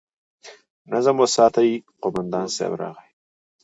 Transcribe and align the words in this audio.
نظم 0.91 1.15
وساتئ! 1.23 1.69
قومندان 2.01 2.45
صيب 2.55 2.73
راغی! 2.81 3.09